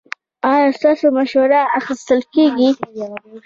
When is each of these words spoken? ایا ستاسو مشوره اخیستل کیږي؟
ایا 0.51 0.67
ستاسو 0.79 1.07
مشوره 1.17 1.61
اخیستل 1.79 2.19
کیږي؟ 2.33 2.69